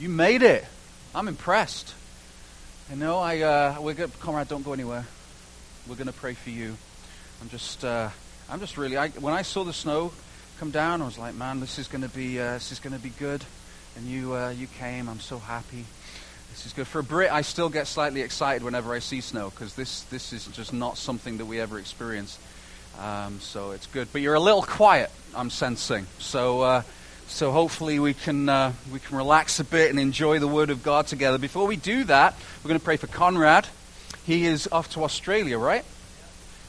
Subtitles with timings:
[0.00, 0.64] You made it.
[1.14, 1.94] I'm impressed.
[2.88, 5.04] You know, I, uh, we're gonna, Conrad, don't go anywhere.
[5.86, 6.74] We're going to pray for you.
[7.42, 8.08] I'm just, uh,
[8.48, 10.12] I'm just really, I, when I saw the snow
[10.58, 12.96] come down, I was like, man, this is going to be, uh, this is going
[12.96, 13.44] to be good.
[13.94, 15.06] And you, uh, you came.
[15.06, 15.84] I'm so happy.
[16.48, 16.86] This is good.
[16.86, 20.32] For a Brit, I still get slightly excited whenever I see snow because this, this
[20.32, 22.38] is just not something that we ever experience.
[22.98, 24.08] Um, so it's good.
[24.12, 26.06] But you're a little quiet, I'm sensing.
[26.20, 26.82] So, uh,
[27.30, 30.82] so hopefully we can, uh, we can relax a bit and enjoy the Word of
[30.82, 31.38] God together.
[31.38, 33.66] Before we do that, we're going to pray for Conrad.
[34.24, 35.84] He is off to Australia, right?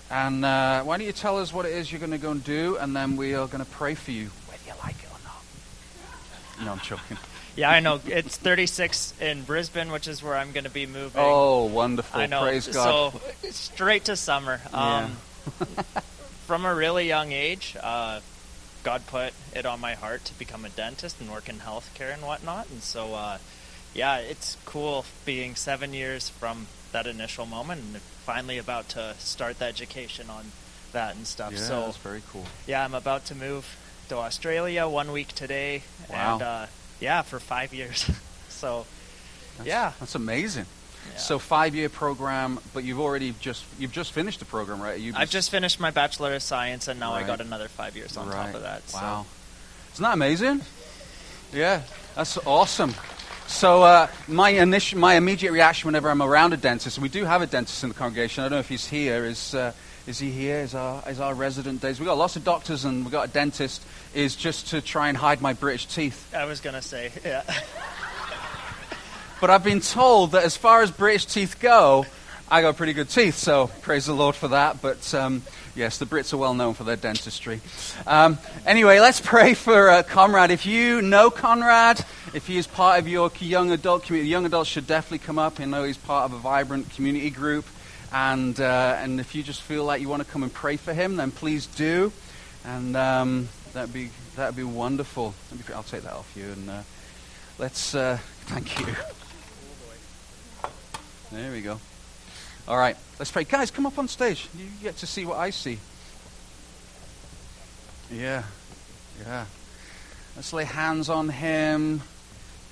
[0.09, 2.43] And uh, why don't you tell us what it is you're going to go and
[2.43, 5.19] do, and then we are going to pray for you, whether you like it or
[5.25, 6.65] not.
[6.65, 7.17] No, I'm joking.
[7.53, 7.99] Yeah, I know.
[8.05, 11.21] It's 36 in Brisbane, which is where I'm going to be moving.
[11.21, 12.21] Oh, wonderful.
[12.21, 12.43] I know.
[12.43, 13.11] Praise God.
[13.11, 14.61] So straight to summer.
[14.71, 15.17] Um,
[16.47, 18.21] from a really young age, uh,
[18.83, 22.23] God put it on my heart to become a dentist and work in healthcare and
[22.23, 22.69] whatnot.
[22.69, 23.37] And so, uh,
[23.93, 29.59] yeah, it's cool being seven years from that initial moment and finally about to start
[29.59, 30.45] the education on
[30.93, 31.53] that and stuff.
[31.53, 32.45] yeah, so, that's very cool.
[32.67, 33.77] yeah, I'm about to move
[34.09, 35.83] to Australia one week today.
[36.09, 36.33] Wow.
[36.33, 36.65] And, uh,
[36.99, 38.09] yeah, for five years.
[38.49, 38.85] so,
[39.57, 39.93] That's, yeah.
[39.99, 40.65] that's amazing.
[41.11, 41.17] Yeah.
[41.17, 44.99] So five-year program, but you've already just you've just finished the program, right?
[44.99, 47.23] You've I've just finished my Bachelor of Science, and now Right.
[47.23, 48.47] I got another five years on right.
[48.47, 48.87] top of that.
[48.89, 48.97] So.
[48.97, 49.25] Wow,
[49.93, 50.61] isn't that amazing?
[51.53, 51.81] Yeah,
[52.15, 52.93] that's awesome.
[53.47, 57.25] So uh, my initial, my immediate reaction whenever I'm around a dentist, and we do
[57.25, 58.43] have a dentist in the congregation.
[58.43, 59.25] I don't know if he's here.
[59.25, 59.73] Is uh,
[60.07, 60.59] is he here?
[60.59, 61.99] Is our is our resident days?
[61.99, 63.83] We got lots of doctors and we got a dentist.
[64.13, 66.33] Is just to try and hide my British teeth.
[66.33, 67.43] I was gonna say, yeah.
[69.41, 72.05] But I've been told that as far as British teeth go,
[72.47, 74.83] I got pretty good teeth, so praise the Lord for that.
[74.83, 75.41] But um,
[75.73, 77.59] yes, the Brits are well known for their dentistry.
[78.05, 80.51] Um, anyway, let's pray for uh, Conrad.
[80.51, 84.69] If you know Conrad, if he is part of your young adult community, young adults
[84.69, 85.59] should definitely come up.
[85.59, 87.65] I know he's part of a vibrant community group.
[88.13, 90.93] And, uh, and if you just feel like you want to come and pray for
[90.93, 92.11] him, then please do.
[92.63, 95.33] And um, that'd, be, that'd be wonderful.
[95.73, 96.43] I'll take that off you.
[96.43, 96.81] And uh,
[97.57, 98.93] let's, uh, thank you.
[101.31, 101.79] There we go.
[102.67, 103.45] All right, let's pray.
[103.45, 104.49] Guys, come up on stage.
[104.57, 105.79] You get to see what I see.
[108.11, 108.43] Yeah,
[109.21, 109.45] yeah.
[110.35, 112.01] Let's lay hands on him.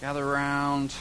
[0.02, 0.94] Gather around.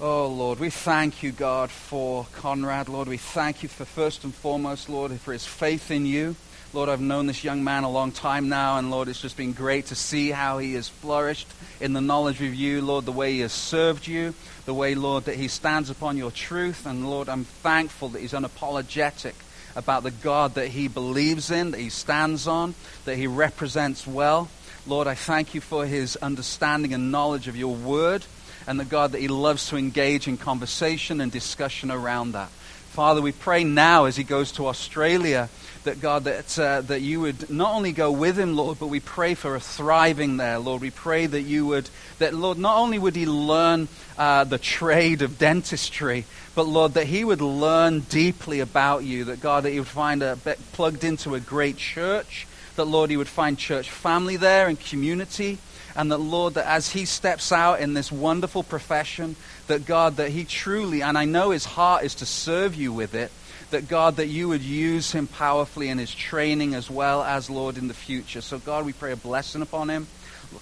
[0.00, 2.88] Oh, Lord, we thank you, God, for Conrad.
[2.88, 6.34] Lord, we thank you for first and foremost, Lord, for his faith in you.
[6.72, 9.52] Lord, I've known this young man a long time now, and Lord, it's just been
[9.52, 11.48] great to see how he has flourished
[11.80, 14.34] in the knowledge of you, Lord, the way he has served you,
[14.66, 16.84] the way, Lord, that he stands upon your truth.
[16.84, 19.34] And Lord, I'm thankful that he's unapologetic
[19.74, 22.74] about the God that he believes in, that he stands on,
[23.04, 24.50] that he represents well.
[24.86, 28.24] Lord, I thank you for his understanding and knowledge of your word,
[28.66, 32.50] and the God that he loves to engage in conversation and discussion around that.
[32.96, 35.50] Father, we pray now as he goes to Australia
[35.84, 39.00] that God, that, uh, that you would not only go with him, Lord, but we
[39.00, 40.80] pray for a thriving there, Lord.
[40.80, 41.90] We pray that you would,
[42.20, 46.24] that, Lord, not only would he learn uh, the trade of dentistry,
[46.54, 50.22] but, Lord, that he would learn deeply about you, that, God, that he would find
[50.22, 50.38] a,
[50.72, 52.46] plugged into a great church,
[52.76, 55.58] that, Lord, he would find church family there and community,
[55.94, 59.36] and that, Lord, that as he steps out in this wonderful profession,
[59.66, 63.14] that, God, that he truly, and I know his heart is to serve you with
[63.14, 63.30] it,
[63.70, 67.78] that God, that you would use him powerfully in his training as well as, Lord,
[67.78, 68.40] in the future.
[68.40, 70.06] So, God, we pray a blessing upon him.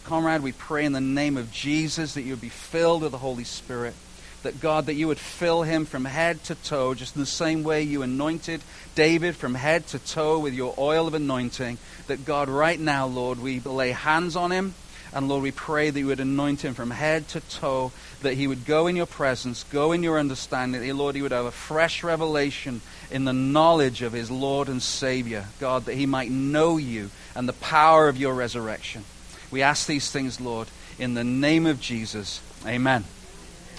[0.05, 3.19] Conrad, we pray in the name of Jesus that you would be filled with the
[3.19, 3.95] Holy Spirit.
[4.43, 7.63] That, God, that you would fill him from head to toe, just in the same
[7.63, 8.63] way you anointed
[8.95, 11.79] David from head to toe with your oil of anointing.
[12.09, 14.75] That, God, right now, Lord, we lay hands on him.
[15.15, 17.93] And Lord, we pray that you would anoint him from head to toe,
[18.23, 21.31] that he would go in your presence, go in your understanding, that, Lord, he would
[21.31, 22.81] have a fresh revelation
[23.13, 27.49] in the knowledge of his Lord and Savior, God, that he might know you and
[27.49, 29.05] the power of your resurrection.
[29.53, 30.67] We ask these things, Lord,
[30.99, 32.43] in the name of Jesus.
[32.67, 33.05] Amen.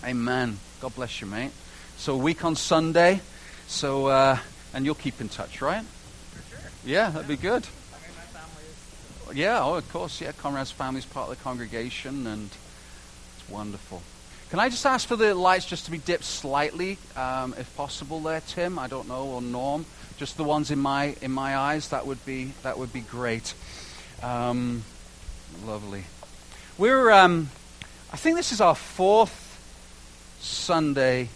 [0.06, 0.58] Amen.
[0.80, 1.52] God bless you, mate.
[1.98, 3.20] So, a week on Sunday.
[3.68, 4.38] So, uh,
[4.74, 5.84] and you'll keep in touch, right?
[5.84, 6.70] For sure.
[6.86, 7.66] Yeah, that'd be good.
[7.66, 8.76] I mean, my family is.
[9.34, 10.22] Yeah, oh, of course.
[10.22, 14.02] Yeah, Conrad's family is part of the congregation, and it's wonderful.
[14.50, 18.20] Can I just ask for the lights just to be dipped slightly, um, if possible,
[18.20, 18.78] there, Tim?
[18.78, 19.86] I don't know, or Norm.
[20.18, 21.90] Just the ones in my in my eyes.
[21.90, 23.54] That would be that would be great.
[24.24, 24.84] Um,
[25.66, 26.04] lovely.
[26.78, 27.12] We're.
[27.12, 27.50] Um,
[28.14, 29.42] I think this is our fourth
[30.40, 31.28] Sunday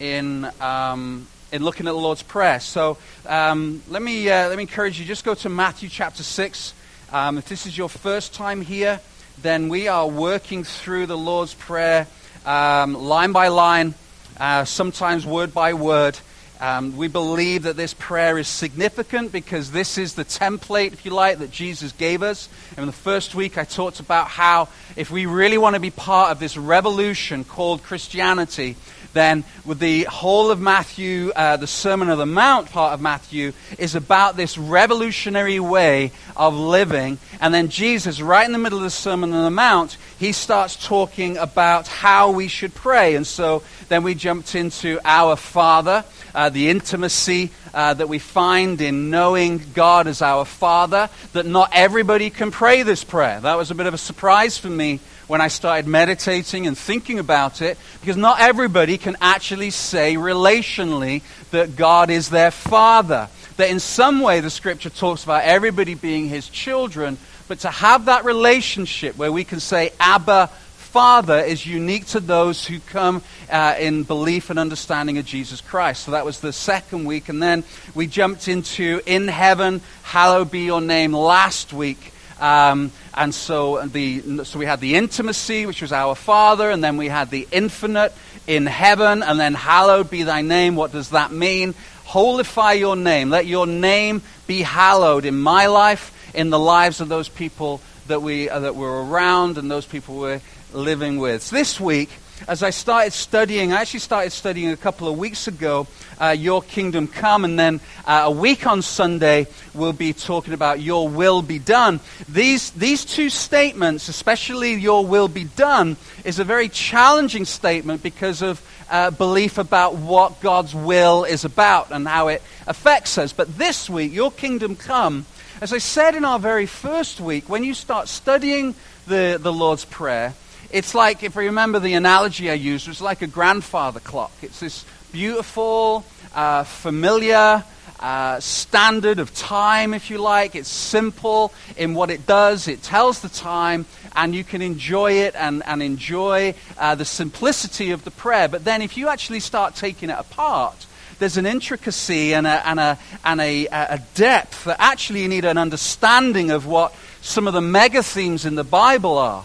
[0.00, 2.58] in um, in looking at the Lord's Prayer.
[2.58, 5.04] So um, let me uh, let me encourage you.
[5.04, 6.74] Just go to Matthew chapter six.
[7.14, 8.98] Um, if this is your first time here,
[9.40, 12.08] then we are working through the Lord's Prayer
[12.44, 13.94] um, line by line,
[14.40, 16.18] uh, sometimes word by word.
[16.60, 21.12] Um, we believe that this prayer is significant because this is the template, if you
[21.12, 22.48] like, that Jesus gave us.
[22.70, 25.90] And in the first week, I talked about how if we really want to be
[25.90, 28.74] part of this revolution called Christianity,
[29.14, 33.52] then with the whole of Matthew, uh, the Sermon of the Mount part of Matthew,
[33.78, 37.18] is about this revolutionary way of living.
[37.40, 40.76] And then Jesus, right in the middle of the Sermon on the Mount, he starts
[40.86, 43.14] talking about how we should pray.
[43.14, 48.80] And so then we jumped into Our Father, uh, the intimacy uh, that we find
[48.80, 53.40] in knowing God as our Father, that not everybody can pray this prayer.
[53.40, 57.18] That was a bit of a surprise for me when I started meditating and thinking
[57.18, 63.28] about it, because not everybody can actually say relationally that God is their Father.
[63.56, 67.18] That in some way the Scripture talks about everybody being His children,
[67.48, 70.50] but to have that relationship where we can say, Abba,
[70.94, 73.20] Father is unique to those who come
[73.50, 76.04] uh, in belief and understanding of Jesus Christ.
[76.04, 77.28] So that was the second week.
[77.28, 77.64] And then
[77.96, 82.13] we jumped into In Heaven, Hallowed Be Your Name last week.
[82.44, 86.98] Um, and so, the, so we had the intimacy, which was our Father, and then
[86.98, 88.12] we had the infinite
[88.46, 90.76] in heaven, and then hallowed be thy name.
[90.76, 91.72] What does that mean?
[92.06, 93.30] Holify your name.
[93.30, 98.20] Let your name be hallowed in my life, in the lives of those people that,
[98.20, 100.42] we, uh, that were around and those people we're
[100.74, 101.44] living with.
[101.44, 102.10] So this week,
[102.46, 105.86] as I started studying, I actually started studying a couple of weeks ago,
[106.20, 110.80] uh, Your Kingdom Come, and then uh, a week on Sunday, we'll be talking about
[110.80, 112.00] Your Will Be Done.
[112.28, 118.42] These, these two statements, especially Your Will Be Done, is a very challenging statement because
[118.42, 118.60] of
[118.90, 123.32] uh, belief about what God's will is about and how it affects us.
[123.32, 125.24] But this week, Your Kingdom Come,
[125.62, 128.74] as I said in our very first week, when you start studying
[129.06, 130.34] the, the Lord's Prayer,
[130.74, 134.32] it's like, if I remember the analogy I used, it's like a grandfather clock.
[134.42, 136.04] It's this beautiful,
[136.34, 137.62] uh, familiar
[138.00, 140.56] uh, standard of time, if you like.
[140.56, 143.86] It's simple in what it does, it tells the time,
[144.16, 148.48] and you can enjoy it and, and enjoy uh, the simplicity of the prayer.
[148.48, 150.86] But then, if you actually start taking it apart,
[151.20, 155.44] there's an intricacy and a, and, a, and a, a depth that actually you need
[155.44, 159.44] an understanding of what some of the mega themes in the Bible are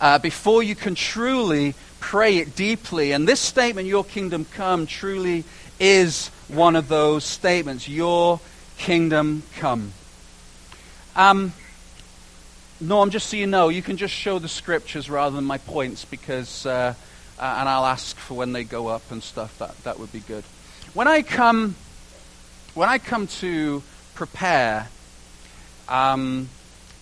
[0.00, 3.12] uh, before you can truly pray it deeply.
[3.12, 5.44] And this statement, Your kingdom come, truly
[5.78, 7.88] is one of those statements.
[7.88, 8.40] Your
[8.78, 9.92] kingdom come.
[11.14, 11.52] Um,
[12.80, 16.06] Norm, just so you know, you can just show the scriptures rather than my points
[16.06, 16.94] because, uh,
[17.38, 19.58] uh, and I'll ask for when they go up and stuff.
[19.58, 20.44] That that would be good.
[20.94, 21.76] When I come,
[22.74, 23.82] when I come to
[24.14, 24.88] prepare,
[25.88, 26.48] um,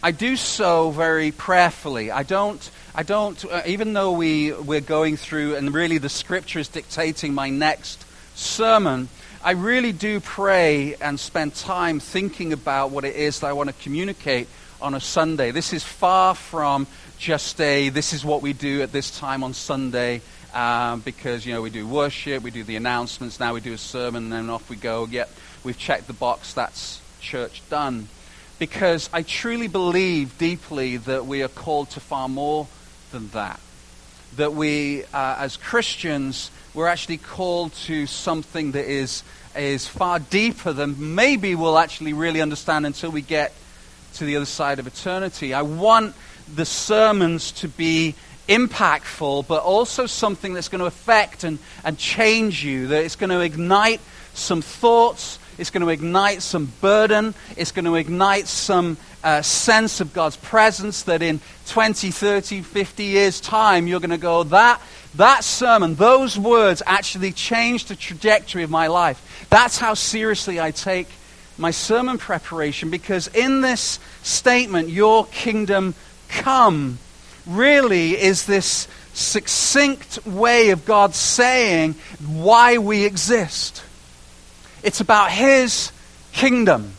[0.02, 2.10] I do so very prayerfully.
[2.10, 6.58] I don't, I don't uh, even though we, we're going through and really the scripture
[6.58, 8.04] is dictating my next
[8.34, 9.08] sermon,
[9.40, 13.68] I really do pray and spend time thinking about what it is that I want
[13.68, 14.48] to communicate
[14.82, 15.52] on a Sunday.
[15.52, 19.54] This is far from just a, this is what we do at this time on
[19.54, 20.20] Sunday.
[20.52, 23.78] Um, because you know we do worship, we do the announcements, now we do a
[23.78, 25.06] sermon, and then off we go.
[25.06, 25.30] Yet
[25.62, 26.52] we've checked the box.
[26.52, 28.08] That's church done
[28.58, 32.66] because I truly believe deeply that we are called to far more
[33.10, 33.60] than that.
[34.36, 39.22] That we, uh, as Christians, we're actually called to something that is,
[39.56, 43.52] is far deeper than maybe we'll actually really understand until we get
[44.14, 45.54] to the other side of eternity.
[45.54, 46.14] I want
[46.54, 48.14] the sermons to be
[48.48, 53.30] impactful, but also something that's going to affect and, and change you, that it's going
[53.30, 54.00] to ignite
[54.34, 57.34] some thoughts it's going to ignite some burden.
[57.56, 63.04] It's going to ignite some uh, sense of God's presence that in 20, 30, 50
[63.04, 64.80] years' time, you're going to go, that,
[65.16, 69.46] that sermon, those words actually changed the trajectory of my life.
[69.50, 71.08] That's how seriously I take
[71.58, 75.94] my sermon preparation because in this statement, Your kingdom
[76.28, 76.98] come,
[77.46, 83.82] really is this succinct way of God saying why we exist.
[84.82, 85.92] It's about His
[86.32, 86.92] kingdom.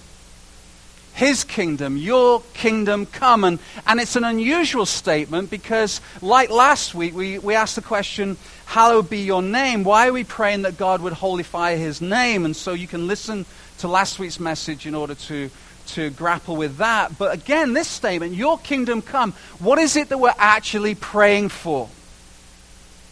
[1.20, 3.44] His kingdom, your kingdom come.
[3.44, 8.38] And, and it's an unusual statement because, like last week, we, we asked the question,
[8.68, 9.84] Hallowed be your name.
[9.84, 12.46] Why are we praying that God would holify his name?
[12.46, 13.46] And so you can listen
[13.80, 15.50] to last week's message in order to,
[15.88, 17.18] to grapple with that.
[17.18, 21.90] But again, this statement, Your kingdom come, what is it that we're actually praying for?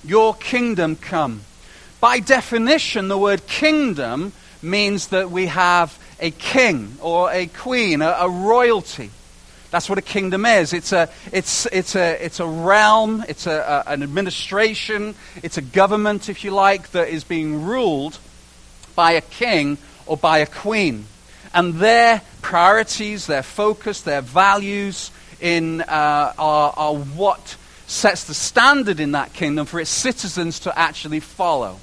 [0.05, 1.41] Your kingdom come.
[2.00, 4.31] By definition, the word kingdom
[4.67, 9.09] means that we have a king or a queen, a, a royalty.
[9.69, 10.74] That's what a kingdom is.
[10.74, 15.62] It's a, it's, it's a, it's a realm, it's a, a, an administration, it's a
[15.62, 18.17] government, if you like, that is being ruled
[18.95, 21.05] by a king or by a queen.
[21.53, 27.57] And their priorities, their focus, their values in, uh, are, are what
[27.88, 31.79] sets the standard in that kingdom for its citizens to actually follow.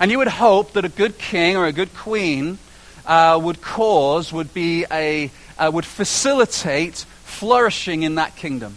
[0.00, 2.58] And you would hope that a good king or a good queen
[3.04, 8.76] uh, would cause, would be a, uh, would facilitate flourishing in that kingdom.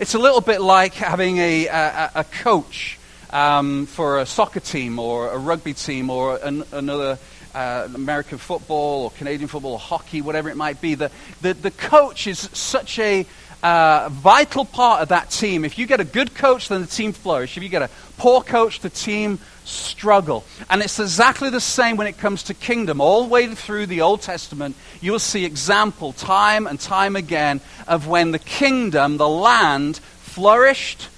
[0.00, 2.98] It's a little bit like having a, a, a coach
[3.28, 7.18] um, for a soccer team or a rugby team or an, another
[7.54, 10.94] uh, American football or Canadian football or hockey, whatever it might be.
[10.94, 11.10] The,
[11.42, 13.26] the, the coach is such a
[13.66, 15.64] uh, vital part of that team.
[15.64, 17.56] If you get a good coach, then the team flourish.
[17.56, 20.44] If you get a poor coach, the team struggle.
[20.70, 23.00] And it's exactly the same when it comes to kingdom.
[23.00, 27.60] All the way through the Old Testament, you will see example time and time again
[27.88, 31.08] of when the kingdom, the land, flourished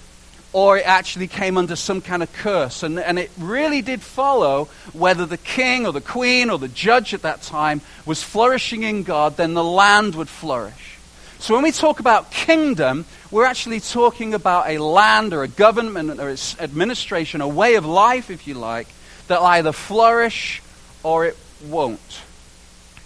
[0.55, 2.83] or it actually came under some kind of curse.
[2.83, 7.13] And, and it really did follow whether the king or the queen or the judge
[7.13, 10.98] at that time was flourishing in God, then the land would flourish.
[11.41, 16.19] So when we talk about kingdom, we're actually talking about a land or a government
[16.19, 18.89] or its administration, a way of life, if you like,
[19.29, 20.61] that either flourish
[21.03, 22.23] or it won't.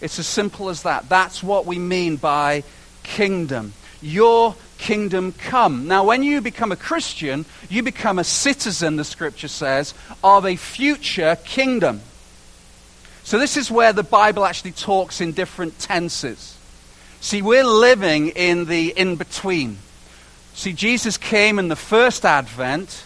[0.00, 1.08] It's as simple as that.
[1.08, 2.64] That's what we mean by
[3.02, 3.74] kingdom.
[4.00, 5.86] Your kingdom come.
[5.86, 10.56] Now, when you become a Christian, you become a citizen, the scripture says, of a
[10.56, 12.00] future kingdom.
[13.24, 16.56] So, this is where the Bible actually talks in different tenses.
[17.22, 19.78] See, we're living in the in between.
[20.54, 23.04] See, Jesus came in the first advent,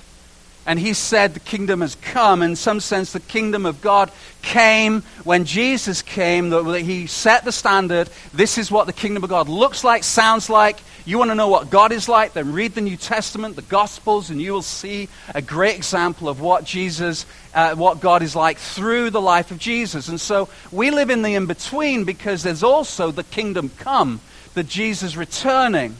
[0.66, 2.42] and he said the kingdom has come.
[2.42, 4.10] In some sense, the kingdom of God
[4.42, 6.50] came when Jesus came.
[6.74, 8.10] He set the standard.
[8.34, 10.78] This is what the kingdom of God looks like, sounds like.
[11.04, 12.32] You want to know what God is like?
[12.32, 16.40] Then read the New Testament, the Gospels, and you will see a great example of
[16.40, 20.08] what Jesus, uh, what God is like through the life of Jesus.
[20.08, 24.20] And so we live in the in between because there's also the kingdom come,
[24.54, 25.94] that Jesus returning,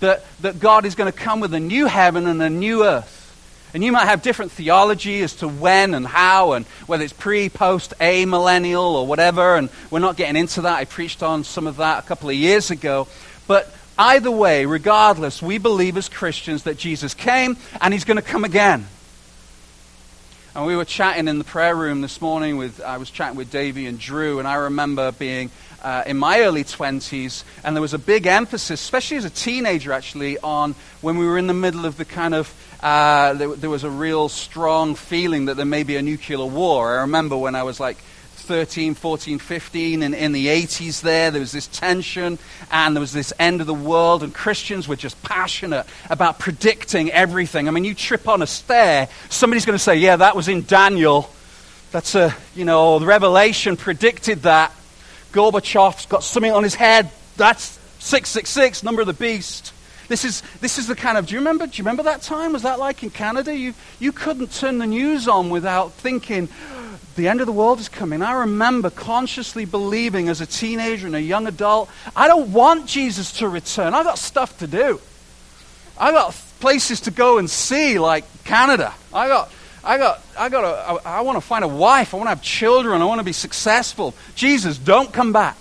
[0.00, 3.23] that, that God is going to come with a new heaven and a new earth.
[3.74, 7.48] And you might have different theology as to when and how, and whether it's pre,
[7.48, 9.56] post, a millennial, or whatever.
[9.56, 10.78] And we're not getting into that.
[10.78, 13.08] I preached on some of that a couple of years ago.
[13.46, 18.22] But Either way, regardless, we believe as Christians that Jesus came and he's going to
[18.22, 18.86] come again.
[20.56, 23.50] And we were chatting in the prayer room this morning with, I was chatting with
[23.50, 25.50] Davey and Drew, and I remember being
[25.82, 29.92] uh, in my early 20s, and there was a big emphasis, especially as a teenager
[29.92, 32.52] actually, on when we were in the middle of the kind of,
[32.84, 36.98] uh, there, there was a real strong feeling that there may be a nuclear war.
[36.98, 41.40] I remember when I was like 13, 14, 15, and in the 80s there, there
[41.40, 42.38] was this tension,
[42.70, 47.10] and there was this end of the world, and Christians were just passionate about predicting
[47.10, 47.68] everything.
[47.68, 50.66] I mean, you trip on a stair, somebody's going to say, yeah, that was in
[50.66, 51.30] Daniel.
[51.90, 54.72] That's a, you know, the Revelation predicted that.
[55.32, 57.10] Gorbachev's got something on his head.
[57.38, 59.73] That's 666, number of the beast.
[60.14, 62.52] This is, this is the kind of, do you remember, do you remember that time?
[62.52, 63.52] Was that like in Canada?
[63.52, 66.48] You, you couldn't turn the news on without thinking,
[67.16, 68.22] the end of the world is coming.
[68.22, 73.32] I remember consciously believing as a teenager and a young adult, I don't want Jesus
[73.38, 73.92] to return.
[73.92, 75.00] I've got stuff to do.
[75.98, 76.30] I've got
[76.60, 78.94] places to go and see, like Canada.
[79.12, 79.50] I got,
[79.82, 80.62] I got, I got.
[80.62, 82.14] A, I, I want to find a wife.
[82.14, 83.02] I want to have children.
[83.02, 84.14] I want to be successful.
[84.36, 85.56] Jesus, don't come back.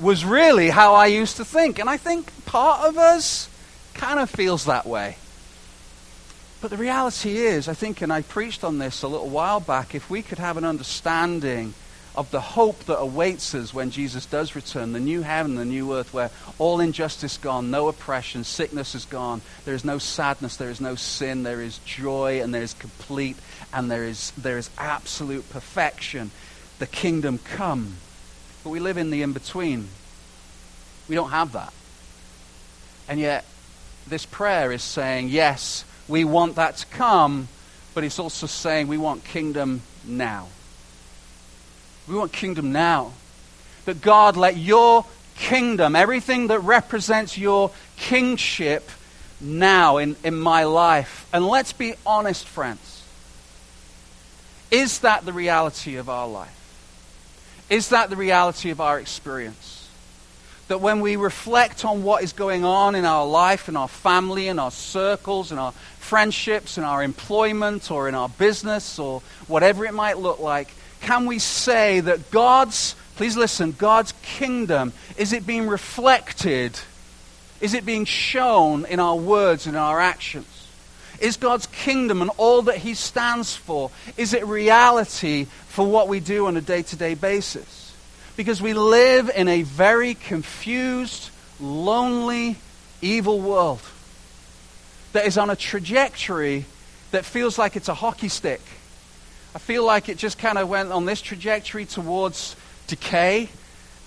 [0.00, 3.46] Was really how I used to think, and I think part of us
[3.92, 5.18] kind of feels that way.
[6.62, 9.94] But the reality is, I think, and I preached on this a little while back,
[9.94, 11.74] if we could have an understanding
[12.16, 15.94] of the hope that awaits us when Jesus does return, the new heaven, the new
[15.94, 20.70] earth, where all injustice gone, no oppression, sickness is gone, there is no sadness, there
[20.70, 23.36] is no sin, there is joy, and there is complete,
[23.74, 26.30] and there is, there is absolute perfection.
[26.78, 27.98] The kingdom come.
[28.64, 29.88] But we live in the in between.
[31.08, 31.74] We don't have that.
[33.08, 33.44] And yet,
[34.06, 37.48] this prayer is saying, yes, we want that to come,
[37.94, 40.48] but it's also saying we want kingdom now.
[42.06, 43.12] We want kingdom now.
[43.84, 45.04] That God, let your
[45.36, 48.90] kingdom, everything that represents your kingship,
[49.40, 51.28] now in, in my life.
[51.32, 53.04] And let's be honest, friends.
[54.70, 56.54] Is that the reality of our life?
[57.70, 59.77] Is that the reality of our experience?
[60.68, 64.48] That when we reflect on what is going on in our life, in our family,
[64.48, 69.84] in our circles, in our friendships, in our employment, or in our business, or whatever
[69.84, 70.68] it might look like,
[71.00, 73.72] can we say that God's Please listen.
[73.72, 76.78] God's kingdom, is it being reflected?
[77.60, 80.68] Is it being shown in our words and in our actions?
[81.18, 86.20] Is God's kingdom and all that He stands for, is it reality for what we
[86.20, 87.77] do on a day to day basis?
[88.38, 92.54] Because we live in a very confused, lonely,
[93.02, 93.80] evil world
[95.12, 96.64] that is on a trajectory
[97.10, 98.60] that feels like it's a hockey stick.
[99.56, 102.54] I feel like it just kind of went on this trajectory towards
[102.86, 103.48] decay,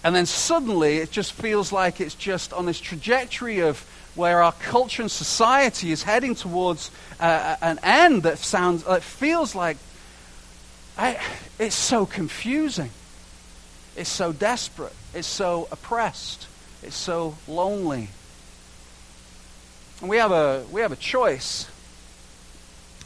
[0.02, 3.86] and then suddenly it just feels like it's just on this trajectory of
[4.16, 9.56] where our culture and society is heading towards uh, an end that sounds, that feels
[9.56, 9.76] like
[10.98, 11.20] I,
[11.60, 12.92] it's so confusing.
[14.02, 14.96] It's so desperate.
[15.14, 16.48] It's so oppressed.
[16.82, 18.10] It's so lonely.
[20.02, 21.68] And we have a, we have a choice.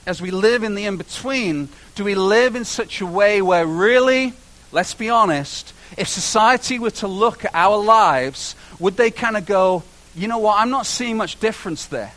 [0.05, 3.67] As we live in the in between, do we live in such a way where
[3.67, 4.31] really,
[4.71, 9.45] let's be honest, if society were to look at our lives, would they kind of
[9.45, 9.83] go,
[10.15, 12.13] you know what, I'm not seeing much difference there?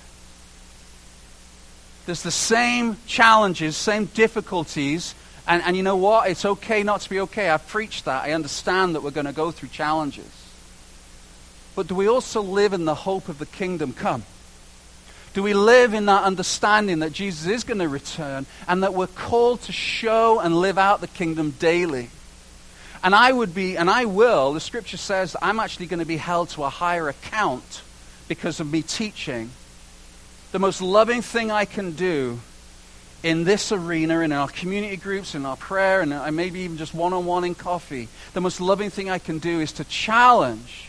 [2.06, 5.16] There's the same challenges, same difficulties,
[5.48, 6.30] and, and you know what?
[6.30, 7.48] It's okay not to be okay.
[7.48, 8.24] I've preached that.
[8.24, 10.30] I understand that we're going to go through challenges.
[11.74, 14.24] But do we also live in the hope of the kingdom come?
[15.32, 19.06] Do we live in that understanding that Jesus is going to return and that we're
[19.06, 22.10] called to show and live out the kingdom daily?
[23.02, 26.16] And I would be, and I will, the scripture says I'm actually going to be
[26.16, 27.82] held to a higher account
[28.26, 29.50] because of me teaching.
[30.52, 32.40] The most loving thing I can do
[33.22, 36.94] in this arena, in our community groups, in our prayer, and uh, maybe even just
[36.94, 40.88] one on one in coffee, the most loving thing I can do is to challenge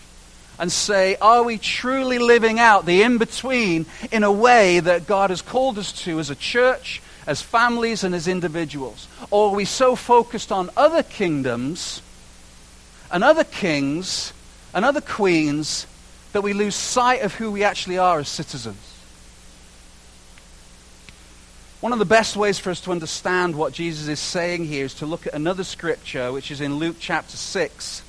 [0.60, 5.30] and say, are we truly living out the in between in a way that God
[5.30, 9.08] has called us to as a church, as families, and as individuals?
[9.32, 12.02] Or are we so focused on other kingdoms
[13.12, 14.34] and other kings
[14.74, 15.88] and other queens
[16.34, 18.89] that we lose sight of who we actually are as citizens?
[21.82, 24.96] One of the best ways for us to understand what Jesus is saying here is
[24.96, 28.04] to look at another scripture, which is in Luke chapter 6.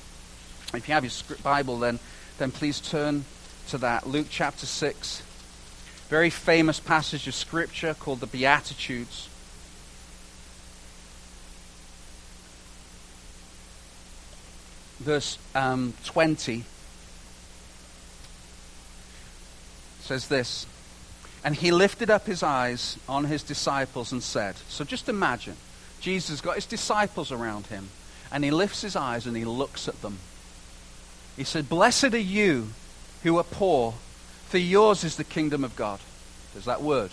[0.73, 1.99] If you have your Bible, then
[2.37, 3.23] then please turn
[3.67, 4.07] to that.
[4.07, 5.21] Luke chapter 6.
[6.09, 9.29] Very famous passage of Scripture called the Beatitudes.
[14.99, 16.63] Verse um, 20
[20.01, 20.65] says this
[21.43, 25.55] And he lifted up his eyes on his disciples and said, So just imagine,
[25.99, 27.89] Jesus got his disciples around him,
[28.31, 30.19] and he lifts his eyes and he looks at them.
[31.35, 32.69] He said, Blessed are you
[33.23, 33.95] who are poor,
[34.47, 35.99] for yours is the kingdom of God.
[36.53, 37.11] There's that word.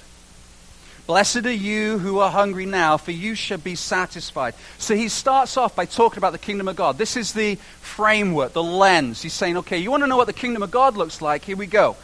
[1.07, 4.53] Blessed are you who are hungry now, for you shall be satisfied.
[4.77, 6.99] So he starts off by talking about the kingdom of God.
[6.99, 9.23] This is the framework, the lens.
[9.23, 11.47] He's saying, okay, you want to know what the kingdom of God looks like?
[11.47, 11.97] Here we go.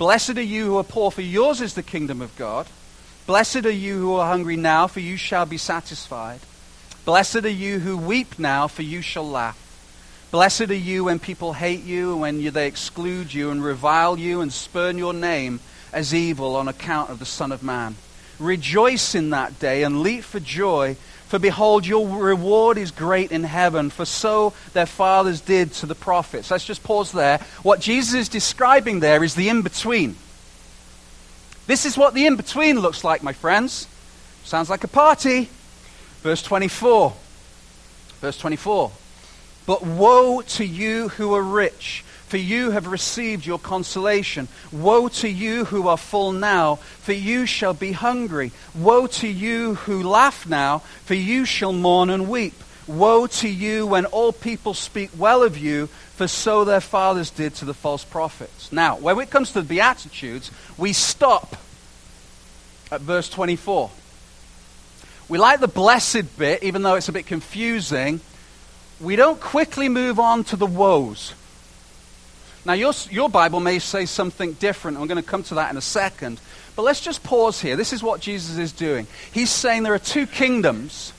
[0.00, 2.66] Blessed are you who are poor, for yours is the kingdom of God.
[3.26, 6.40] Blessed are you who are hungry now, for you shall be satisfied.
[7.04, 9.58] Blessed are you who weep now, for you shall laugh.
[10.30, 14.40] Blessed are you when people hate you, when you, they exclude you and revile you
[14.40, 15.60] and spurn your name
[15.92, 17.94] as evil on account of the Son of Man.
[18.38, 20.96] Rejoice in that day and leap for joy,
[21.30, 25.94] for behold, your reward is great in heaven, for so their fathers did to the
[25.94, 26.50] prophets.
[26.50, 27.38] Let's just pause there.
[27.62, 30.16] What Jesus is describing there is the in between.
[31.68, 33.86] This is what the in between looks like, my friends.
[34.42, 35.48] Sounds like a party.
[36.22, 37.14] Verse 24.
[38.20, 38.90] Verse 24.
[39.66, 44.46] But woe to you who are rich, for you have received your consolation.
[44.70, 48.52] Woe to you who are full now, for you shall be hungry.
[48.74, 52.54] Woe to you who laugh now, for you shall mourn and weep.
[52.86, 57.56] Woe to you when all people speak well of you, for so their fathers did
[57.56, 58.72] to the false prophets.
[58.72, 61.56] Now, when it comes to the Beatitudes, we stop
[62.92, 63.90] at verse 24.
[65.28, 68.20] We like the blessed bit, even though it's a bit confusing
[69.00, 71.34] we don't quickly move on to the woes.
[72.64, 74.98] Now, your, your Bible may say something different.
[74.98, 76.40] I'm going to come to that in a second.
[76.76, 77.76] But let's just pause here.
[77.76, 79.06] This is what Jesus is doing.
[79.32, 81.12] He's saying there are two kingdoms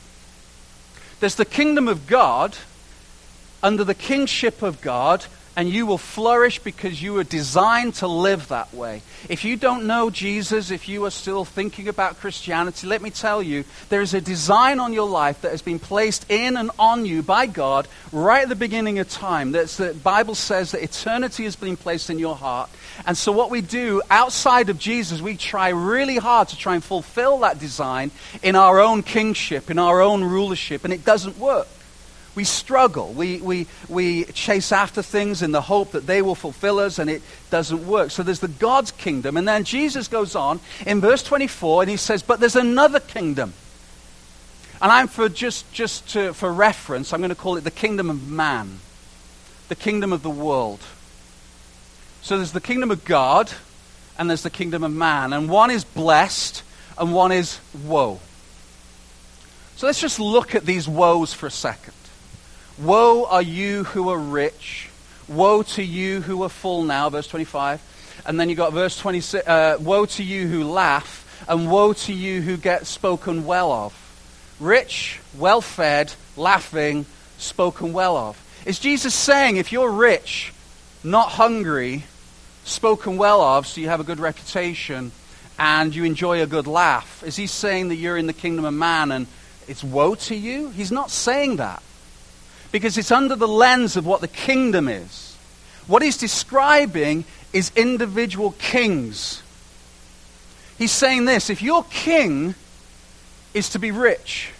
[1.21, 2.57] there's the kingdom of God,
[3.61, 5.25] under the kingship of God,
[5.55, 9.01] and you will flourish because you are designed to live that way.
[9.27, 13.43] If you don't know Jesus, if you are still thinking about Christianity, let me tell
[13.43, 17.05] you, there is a design on your life that has been placed in and on
[17.05, 19.51] you by God right at the beginning of time.
[19.51, 22.69] That's the Bible says that eternity has been placed in your heart.
[23.05, 26.83] And so what we do outside of Jesus, we try really hard to try and
[26.83, 28.11] fulfill that design
[28.41, 31.67] in our own kingship, in our own rulership, and it doesn't work.
[32.33, 33.11] We struggle.
[33.11, 37.09] We, we, we chase after things in the hope that they will fulfill us, and
[37.09, 38.11] it doesn't work.
[38.11, 39.35] So there's the God's kingdom.
[39.35, 43.53] And then Jesus goes on in verse 24, and he says, But there's another kingdom.
[44.81, 48.09] And I'm for just, just to, for reference, I'm going to call it the kingdom
[48.09, 48.79] of man,
[49.67, 50.79] the kingdom of the world.
[52.21, 53.51] So there's the kingdom of God,
[54.17, 55.33] and there's the kingdom of man.
[55.33, 56.63] And one is blessed,
[56.97, 58.21] and one is woe.
[59.75, 61.93] So let's just look at these woes for a second.
[62.81, 64.89] Woe are you who are rich.
[65.27, 68.23] Woe to you who are full now, verse 25.
[68.25, 69.47] And then you got verse 26.
[69.47, 74.55] Uh, woe to you who laugh, and woe to you who get spoken well of.
[74.59, 77.05] Rich, well fed, laughing,
[77.37, 78.63] spoken well of.
[78.65, 80.51] Is Jesus saying if you're rich,
[81.03, 82.05] not hungry,
[82.63, 85.11] spoken well of, so you have a good reputation,
[85.59, 88.73] and you enjoy a good laugh, is he saying that you're in the kingdom of
[88.73, 89.27] man and
[89.67, 90.71] it's woe to you?
[90.71, 91.83] He's not saying that
[92.71, 95.35] because it's under the lens of what the kingdom is.
[95.87, 99.43] What he's describing is individual kings.
[100.77, 102.55] He's saying this if your king
[103.53, 104.51] is to be rich,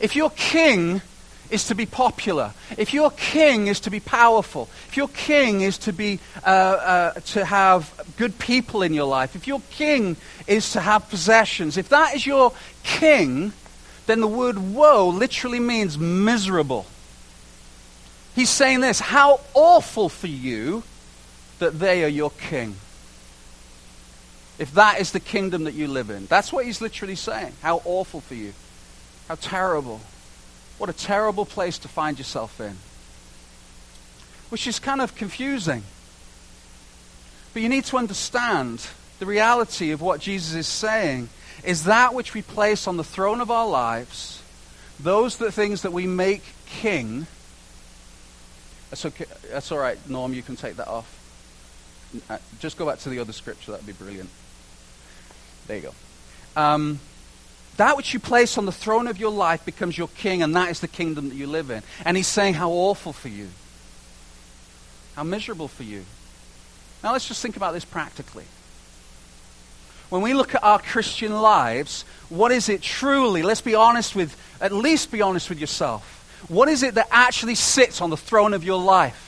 [0.00, 1.02] if your king
[1.50, 5.78] is to be popular, if your king is to be powerful, if your king is
[5.78, 10.72] to be uh, uh, to have good people in your life, if your king is
[10.72, 13.52] to have possessions, if that is your king,
[14.06, 16.86] then the word woe literally means miserable.
[18.36, 20.84] He's saying this How awful for you
[21.58, 22.76] that they are your king.
[24.58, 26.26] If that is the kingdom that you live in.
[26.26, 27.52] That's what he's literally saying.
[27.62, 28.52] How awful for you.
[29.28, 30.00] How terrible.
[30.78, 32.76] What a terrible place to find yourself in.
[34.50, 35.82] Which is kind of confusing.
[37.52, 38.86] But you need to understand
[39.18, 41.30] the reality of what Jesus is saying
[41.64, 44.42] is that which we place on the throne of our lives,
[45.00, 47.26] those that things that we make king,
[48.96, 49.26] that's, okay.
[49.50, 50.32] That's all right, Norm.
[50.32, 51.12] You can take that off.
[52.30, 53.72] Uh, just go back to the other scripture.
[53.72, 54.30] That would be brilliant.
[55.66, 56.60] There you go.
[56.60, 56.98] Um,
[57.76, 60.70] that which you place on the throne of your life becomes your king, and that
[60.70, 61.82] is the kingdom that you live in.
[62.06, 63.48] And he's saying, How awful for you.
[65.14, 66.06] How miserable for you.
[67.04, 68.44] Now let's just think about this practically.
[70.08, 73.42] When we look at our Christian lives, what is it truly?
[73.42, 76.15] Let's be honest with, at least be honest with yourself.
[76.48, 79.22] What is it that actually sits on the throne of your life?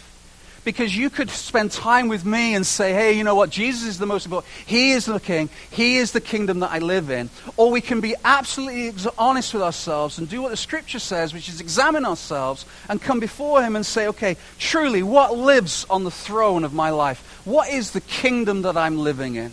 [0.65, 3.49] Because you could spend time with me and say, hey, you know what?
[3.49, 4.53] Jesus is the most important.
[4.67, 5.49] He is the king.
[5.71, 7.31] He is the kingdom that I live in.
[7.57, 11.49] Or we can be absolutely honest with ourselves and do what the scripture says, which
[11.49, 16.11] is examine ourselves and come before him and say, okay, truly, what lives on the
[16.11, 17.41] throne of my life?
[17.47, 19.53] What is the kingdom that I'm living in?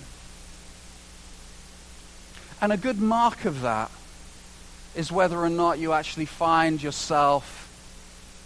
[2.62, 3.90] And a good mark of that
[4.96, 7.62] is whether or not you actually find yourself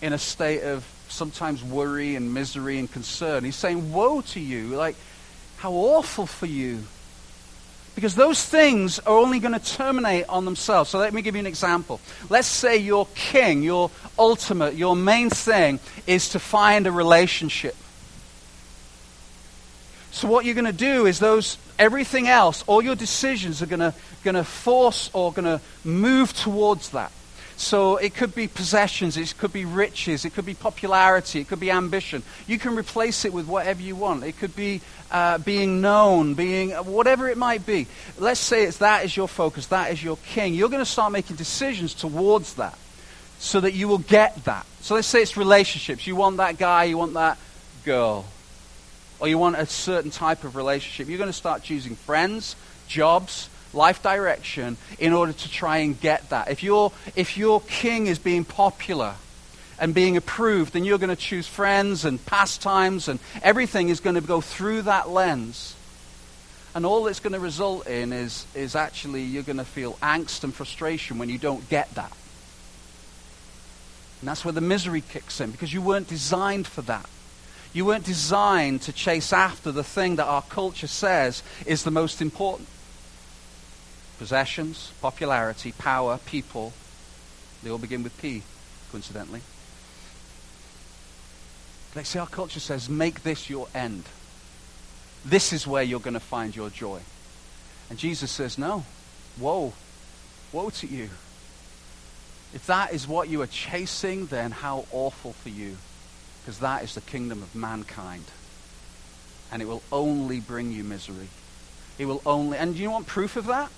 [0.02, 3.44] in a state of sometimes worry and misery and concern.
[3.44, 4.68] He's saying, Woe to you!
[4.70, 4.96] Like,
[5.58, 6.84] how awful for you.
[7.96, 10.90] Because those things are only going to terminate on themselves.
[10.90, 12.00] So let me give you an example.
[12.30, 17.76] Let's say your king, your ultimate, your main thing is to find a relationship.
[20.12, 23.94] So what you're going to do is those everything else, all your decisions are going
[24.24, 27.12] to force or going to move towards that.
[27.56, 31.60] So it could be possessions, it could be riches, it could be popularity, it could
[31.60, 32.24] be ambition.
[32.48, 34.24] You can replace it with whatever you want.
[34.24, 34.80] It could be
[35.12, 37.88] uh, being known, being whatever it might be.
[38.18, 40.54] Let's say it's that is your focus, that is your king.
[40.54, 42.78] You're going to start making decisions towards that
[43.40, 44.66] so that you will get that.
[44.80, 46.08] So let's say it's relationships.
[46.08, 47.38] You want that guy, you want that
[47.84, 48.26] girl,
[49.20, 51.08] or you want a certain type of relationship.
[51.08, 52.56] You're going to start choosing friends,
[52.88, 56.50] jobs, life direction in order to try and get that.
[56.50, 59.16] If, your if your king is being popular
[59.80, 64.16] and being approved, then you're going to choose friends and pastimes, and everything is going
[64.16, 65.76] to go through that lens.
[66.76, 70.44] And all it's going to result in is, is actually you're going to feel angst
[70.44, 72.12] and frustration when you don't get that.
[74.22, 77.10] And that's where the misery kicks in because you weren't designed for that.
[77.72, 82.22] You weren't designed to chase after the thing that our culture says is the most
[82.22, 82.68] important
[84.18, 86.74] possessions, popularity, power, people.
[87.64, 88.44] They all begin with P,
[88.92, 89.42] coincidentally.
[91.96, 94.04] Let's say our culture says, make this your end.
[95.26, 97.00] This is where you're going to find your joy.
[97.90, 98.84] And Jesus says, no.
[99.40, 99.74] Woe.
[100.52, 101.10] Woe to you.
[102.54, 105.78] If that is what you are chasing, then how awful for you.
[106.42, 108.26] Because that is the kingdom of mankind.
[109.52, 111.28] And it will only bring you misery.
[111.98, 113.70] It will only, and do you want proof of that?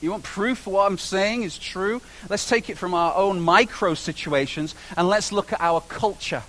[0.00, 2.00] You want proof for what I'm saying is true?
[2.28, 6.42] Let's take it from our own micro situations and let's look at our culture.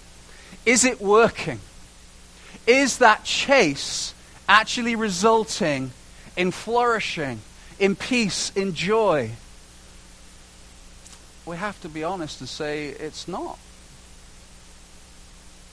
[0.65, 1.59] Is it working?
[2.65, 4.13] Is that chase
[4.47, 5.91] actually resulting
[6.37, 7.41] in flourishing,
[7.77, 9.31] in peace, in joy?
[11.45, 13.57] We have to be honest and say it's not.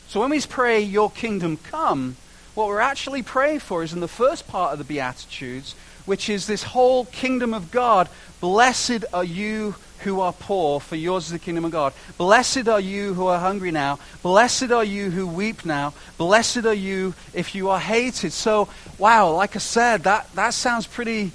[0.08, 2.16] So when we pray, Your kingdom come,
[2.54, 5.74] what we're actually praying for is in the first part of the Beatitudes,
[6.06, 8.08] which is this whole kingdom of God.
[8.40, 11.92] Blessed are you who are poor, for yours is the kingdom of God.
[12.16, 13.98] Blessed are you who are hungry now.
[14.22, 15.92] Blessed are you who weep now.
[16.16, 18.32] Blessed are you if you are hated.
[18.32, 21.32] So, wow, like I said, that, that sounds pretty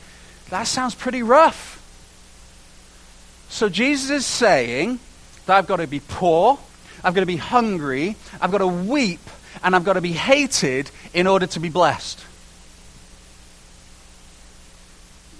[0.50, 1.80] that sounds pretty rough.
[3.50, 5.00] So Jesus is saying
[5.46, 6.60] that I've got to be poor,
[7.04, 9.20] I've got to be hungry, I've got to weep,
[9.64, 12.24] and I've got to be hated in order to be blessed.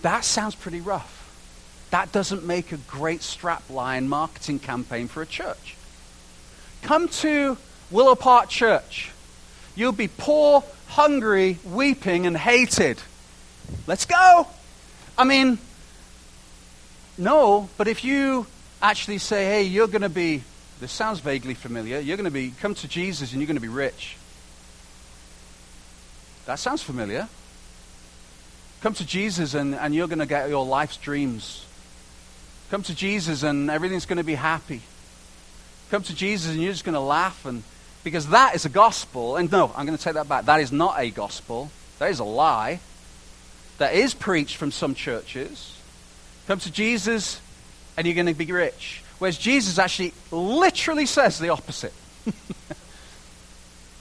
[0.02, 1.22] That sounds pretty rough.
[1.92, 5.78] That doesn't make a great strapline marketing campaign for a church.
[6.82, 7.58] Come to
[7.92, 9.12] Willow Park Church.
[9.76, 13.02] You'll be poor, hungry, weeping, and hated.
[13.88, 14.48] Let's go.
[15.18, 15.60] I mean,
[17.18, 18.48] no, but if you
[18.82, 20.44] actually say, hey, you're going to be
[20.84, 21.98] this sounds vaguely familiar.
[22.00, 24.18] You're going to be, come to Jesus and you're going to be rich.
[26.46, 27.30] That sounds familiar.
[28.82, 31.66] Come to Jesus and, and you're going to get your life's dreams.
[32.70, 34.82] Come to Jesus and everything's going to be happy.
[35.90, 37.64] Come to Jesus and you're just going to laugh and
[38.04, 39.38] because that is a gospel.
[39.38, 40.48] And no, I'm going to take that back.
[40.48, 41.72] That is not a gospel.
[42.00, 42.82] That is a lie.
[43.78, 45.80] That is preached from some churches.
[46.46, 47.40] Come to Jesus
[47.96, 49.03] and you're going to be rich.
[49.20, 51.94] Whereas Jesus actually literally says the opposite.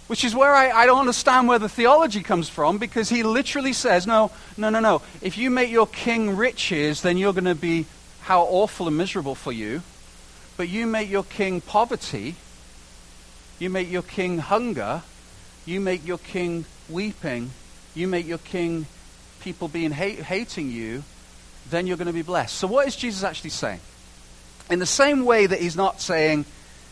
[0.07, 3.73] Which is where I, I, don't understand where the theology comes from because he literally
[3.73, 5.03] says, no, no, no, no.
[5.23, 7.87] If you make your king riches, then you're going to be
[8.23, 9.83] how awful and miserable for you.
[10.57, 12.35] But you make your king poverty,
[13.59, 15.03] you make your king hunger,
[15.65, 17.51] you make your king weeping,
[17.95, 18.87] you make your king
[19.41, 21.05] people being hate, hating you,
[21.71, 22.55] then you're going to be blessed.
[22.55, 23.81] So, what is Jesus actually saying?
[24.73, 26.47] In the same way that he's not saying,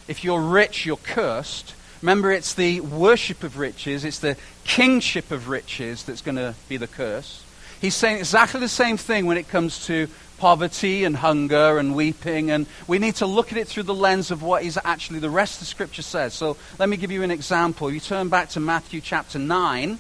[0.07, 1.75] if you're rich, you're cursed.
[2.03, 6.77] Remember, it's the worship of riches, it's the kingship of riches that's going to be
[6.77, 7.43] the curse.
[7.81, 12.51] He's saying exactly the same thing when it comes to poverty and hunger and weeping,
[12.51, 15.31] and we need to look at it through the lens of what is actually the
[15.31, 16.35] rest of the scripture says.
[16.35, 17.91] So let me give you an example.
[17.91, 19.99] You turn back to Matthew chapter 9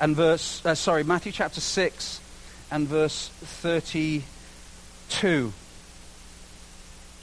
[0.00, 2.20] and verse, uh, sorry, Matthew chapter 6
[2.72, 5.52] and verse 32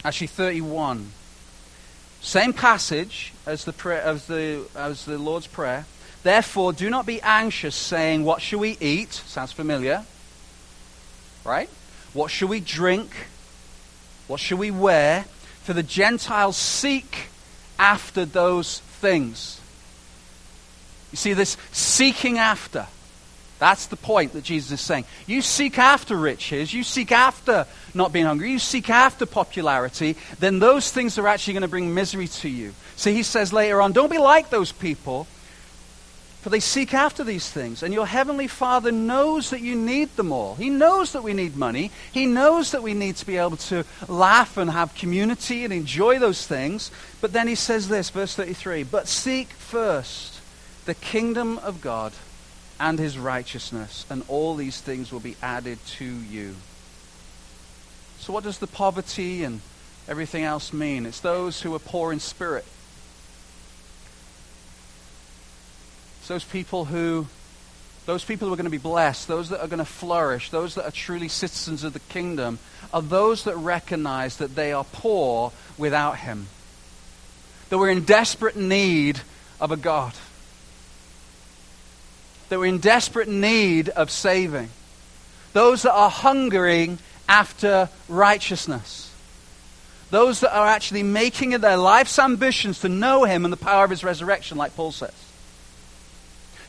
[0.03, 1.11] actually 31.
[2.21, 5.85] Same passage as the, prayer, as, the, as the Lord's Prayer.
[6.23, 9.13] Therefore, do not be anxious, saying, What shall we eat?
[9.13, 10.03] Sounds familiar.
[11.45, 11.69] Right?
[12.13, 13.11] What shall we drink?
[14.27, 15.25] What shall we wear?
[15.63, 17.27] For the Gentiles seek
[17.79, 19.61] after those things.
[21.11, 22.87] You see, this seeking after.
[23.59, 25.05] That's the point that Jesus is saying.
[25.25, 30.59] You seek after riches, you seek after not being hungry, you seek after popularity, then
[30.59, 32.73] those things are actually going to bring misery to you.
[32.95, 35.25] See, he says later on, don't be like those people,
[36.41, 37.81] for they seek after these things.
[37.81, 40.55] And your heavenly Father knows that you need them all.
[40.55, 41.91] He knows that we need money.
[42.11, 46.19] He knows that we need to be able to laugh and have community and enjoy
[46.19, 46.91] those things.
[47.21, 50.39] But then he says this, verse 33 But seek first
[50.85, 52.13] the kingdom of God
[52.79, 56.55] and his righteousness, and all these things will be added to you.
[58.19, 59.61] So, what does the poverty and
[60.07, 61.05] everything else mean?
[61.05, 62.65] It's those who are poor in spirit.
[66.19, 67.27] It's those people who
[68.05, 70.75] those people who are going to be blessed, those that are going to flourish, those
[70.75, 72.57] that are truly citizens of the kingdom,
[72.93, 76.47] are those that recognize that they are poor without Him.
[77.69, 79.19] That we're in desperate need
[79.59, 80.13] of a God
[82.49, 84.69] that were in desperate need of saving,
[85.53, 89.13] those that are hungering after righteousness,
[90.11, 93.83] those that are actually making it their life's ambitions to know Him and the power
[93.83, 95.13] of His resurrection, like Paul says.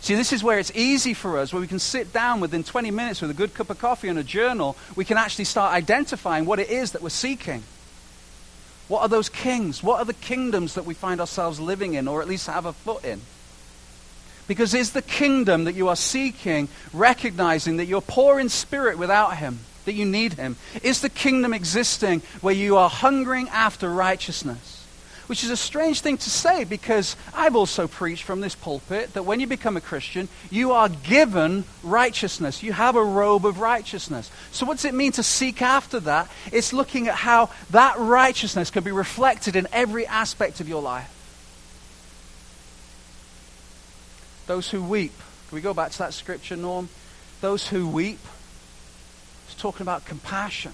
[0.00, 2.90] See, this is where it's easy for us, where we can sit down within 20
[2.90, 4.76] minutes with a good cup of coffee and a journal.
[4.94, 7.64] We can actually start identifying what it is that we're seeking.
[8.86, 9.82] What are those kings?
[9.82, 12.72] What are the kingdoms that we find ourselves living in, or at least have a
[12.72, 13.20] foot in?
[14.48, 19.36] Because is the kingdom that you are seeking recognizing that you're poor in spirit without
[19.36, 20.56] Him, that you need Him?
[20.82, 24.78] Is the kingdom existing where you are hungering after righteousness?
[25.28, 29.24] which is a strange thing to say because I've also preached from this pulpit that
[29.24, 32.62] when you become a Christian, you are given righteousness.
[32.62, 34.30] You have a robe of righteousness.
[34.52, 36.30] So, what does it mean to seek after that?
[36.50, 41.14] It's looking at how that righteousness can be reflected in every aspect of your life.
[44.48, 45.12] Those who weep.
[45.48, 46.88] Can we go back to that scripture, Norm?
[47.42, 48.18] Those who weep.
[49.46, 50.72] It's talking about compassion.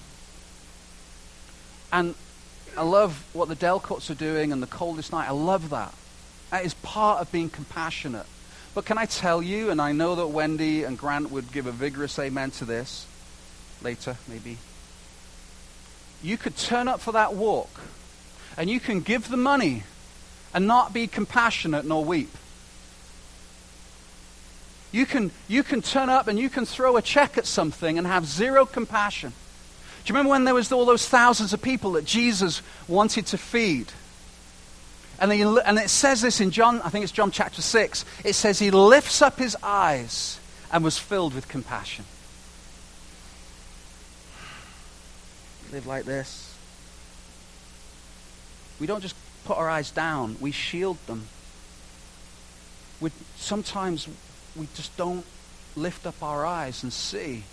[1.93, 2.15] And
[2.77, 5.29] I love what the Delcourts are doing and the coldest night.
[5.29, 5.93] I love that.
[6.51, 8.27] That is part of being compassionate.
[8.77, 11.73] But can I tell you, and I know that Wendy and Grant would give a
[11.73, 13.07] vigorous amen to this
[13.83, 14.59] later, maybe.
[16.23, 17.81] You could turn up for that walk
[18.57, 19.83] and you can give the money
[20.55, 22.31] and not be compassionate nor weep.
[24.95, 28.07] You can, you can turn up and you can throw a check at something and
[28.07, 29.31] have zero compassion.
[29.31, 33.37] Do you remember when there was all those thousands of people that Jesus wanted to
[33.37, 33.89] feed?
[35.19, 38.05] And, he, and it says this in John, I think it's John chapter 6.
[38.25, 40.39] It says he lifts up his eyes
[40.71, 42.05] and was filled with compassion.
[45.73, 46.57] Live like this.
[48.79, 51.27] We don't just put our eyes down, we shield them.
[53.01, 54.07] We're sometimes
[54.57, 55.25] we just don't
[55.77, 57.45] lift up our eyes and see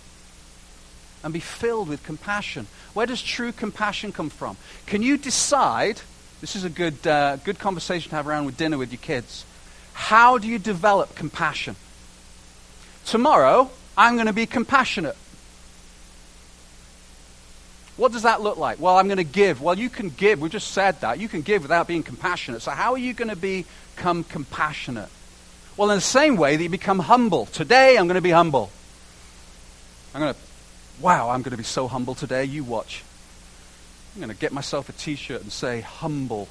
[1.24, 2.66] and be filled with compassion.
[2.94, 4.56] Where does true compassion come from?
[4.86, 6.00] Can you decide?
[6.40, 9.44] This is a good, uh, good conversation to have around with dinner with your kids.
[9.92, 11.76] How do you develop compassion?
[13.04, 15.16] Tomorrow, I'm going to be compassionate.
[17.96, 18.80] What does that look like?
[18.80, 19.60] Well, I'm going to give.
[19.60, 20.40] Well, you can give.
[20.40, 21.20] We've just said that.
[21.20, 22.62] You can give without being compassionate.
[22.62, 25.10] So, how are you going to become compassionate?
[25.76, 27.46] Well, in the same way that you become humble.
[27.46, 28.70] Today, I'm going to be humble.
[30.14, 30.40] I'm going to
[31.00, 32.44] Wow, I'm going to be so humble today.
[32.44, 33.02] You watch.
[34.14, 36.48] I'm going to get myself a t shirt and say, humble,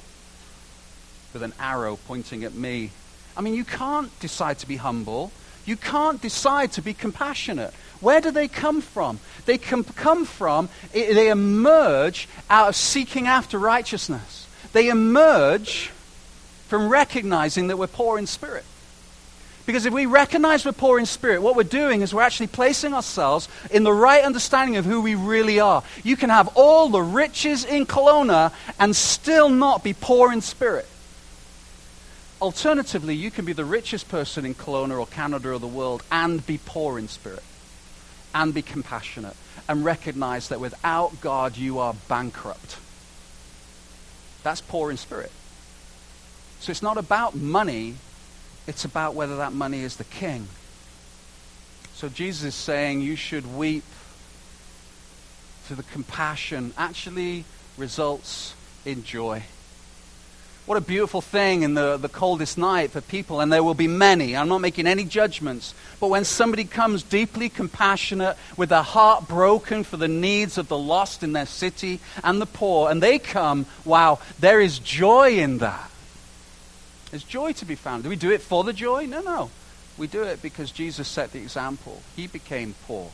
[1.32, 2.90] with an arrow pointing at me.
[3.36, 5.32] I mean, you can't decide to be humble.
[5.64, 7.72] You can't decide to be compassionate.
[8.00, 9.20] Where do they come from?
[9.46, 14.48] They come, come from, they emerge out of seeking after righteousness.
[14.72, 15.92] They emerge
[16.66, 18.64] from recognizing that we're poor in spirit.
[19.64, 22.94] Because if we recognize we're poor in spirit, what we're doing is we're actually placing
[22.94, 25.84] ourselves in the right understanding of who we really are.
[26.02, 30.86] You can have all the riches in Kelowna and still not be poor in spirit.
[32.40, 36.44] Alternatively, you can be the richest person in Kelowna or Canada or the world and
[36.44, 37.44] be poor in spirit
[38.34, 39.36] and be compassionate
[39.68, 42.78] and recognize that without God you are bankrupt.
[44.42, 45.30] That's poor in spirit.
[46.58, 47.94] So it's not about money,
[48.66, 50.46] it's about whether that money is the king.
[51.94, 53.84] So Jesus is saying you should weep
[55.62, 57.44] for the compassion actually
[57.76, 59.42] results in joy.
[60.66, 63.88] What a beautiful thing in the, the coldest night for people, and there will be
[63.88, 64.36] many.
[64.36, 65.74] I'm not making any judgments.
[65.98, 70.78] But when somebody comes deeply compassionate, with their heart broken for the needs of the
[70.78, 75.58] lost in their city and the poor, and they come, wow, there is joy in
[75.58, 75.91] that.
[77.12, 78.02] There's joy to be found.
[78.02, 79.04] Do we do it for the joy?
[79.04, 79.50] No, no.
[79.98, 82.00] We do it because Jesus set the example.
[82.16, 83.10] He became poor.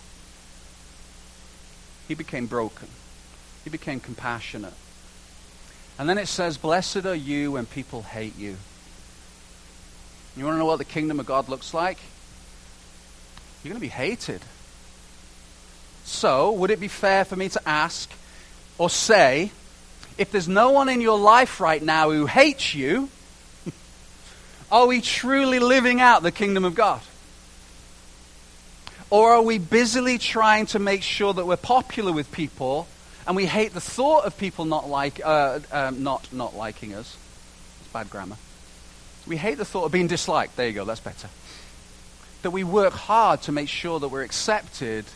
[2.06, 2.86] He became broken.
[3.64, 4.72] He became compassionate.
[5.98, 8.56] And then it says, Blessed are you when people hate you.
[10.36, 11.98] You want to know what the kingdom of God looks like?
[13.64, 14.42] You're going to be hated.
[16.04, 18.08] So, would it be fair for me to ask
[18.78, 19.50] or say,
[20.16, 23.08] if there's no one in your life right now who hates you,
[24.70, 27.00] are we truly living out the kingdom of God?
[29.10, 32.86] Or are we busily trying to make sure that we're popular with people
[33.26, 37.16] and we hate the thought of people not, like, uh, um, not, not liking us?
[37.80, 38.36] It's bad grammar.
[39.26, 40.56] We hate the thought of being disliked.
[40.56, 41.28] There you go, that's better.
[42.42, 45.06] That we work hard to make sure that we're accepted,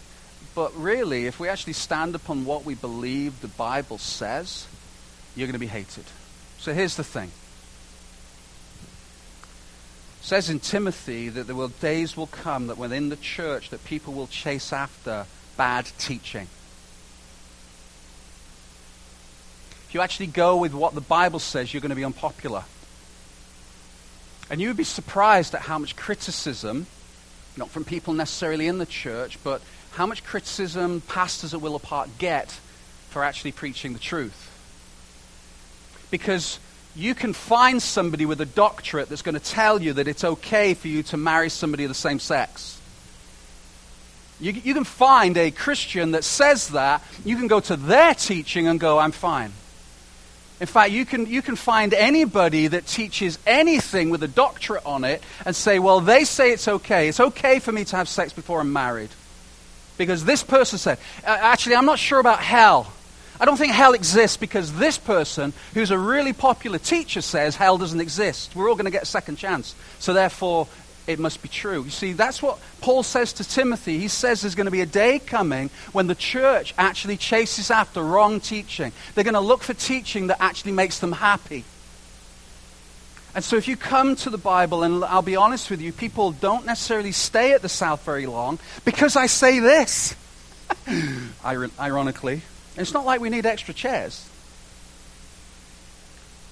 [0.54, 4.66] but really, if we actually stand upon what we believe the Bible says,
[5.36, 6.04] you're going to be hated.
[6.58, 7.30] So here's the thing
[10.22, 14.14] says in Timothy that there will days will come that within the church that people
[14.14, 16.46] will chase after bad teaching.
[19.88, 22.64] If you actually go with what the Bible says, you're going to be unpopular.
[24.48, 26.86] And you would be surprised at how much criticism,
[27.56, 29.60] not from people necessarily in the church, but
[29.92, 32.58] how much criticism pastors at Willow Park get
[33.10, 34.50] for actually preaching the truth.
[36.10, 36.58] Because
[36.94, 40.74] you can find somebody with a doctorate that's going to tell you that it's okay
[40.74, 42.80] for you to marry somebody of the same sex.
[44.40, 47.02] You, you can find a Christian that says that.
[47.24, 49.52] You can go to their teaching and go, I'm fine.
[50.60, 55.04] In fact, you can, you can find anybody that teaches anything with a doctorate on
[55.04, 57.08] it and say, well, they say it's okay.
[57.08, 59.10] It's okay for me to have sex before I'm married.
[59.96, 62.92] Because this person said, actually, I'm not sure about hell.
[63.42, 67.76] I don't think hell exists because this person, who's a really popular teacher, says hell
[67.76, 68.54] doesn't exist.
[68.54, 69.74] We're all going to get a second chance.
[69.98, 70.68] So therefore,
[71.08, 71.82] it must be true.
[71.82, 73.98] You see, that's what Paul says to Timothy.
[73.98, 78.00] He says there's going to be a day coming when the church actually chases after
[78.00, 78.92] wrong teaching.
[79.16, 81.64] They're going to look for teaching that actually makes them happy.
[83.34, 86.30] And so if you come to the Bible, and I'll be honest with you, people
[86.30, 90.14] don't necessarily stay at the South very long because I say this.
[91.44, 92.42] Ironically.
[92.76, 94.28] It's not like we need extra chairs.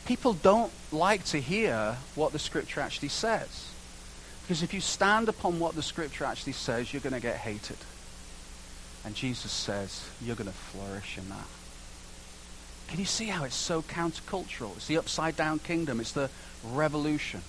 [0.06, 3.70] People don't like to hear what the Scripture actually says.
[4.50, 7.76] Because if you stand upon what the scripture actually says, you're going to get hated.
[9.04, 11.46] And Jesus says, you're going to flourish in that.
[12.88, 14.74] Can you see how it's so countercultural?
[14.74, 16.30] It's the upside down kingdom, it's the
[16.64, 17.42] revolution.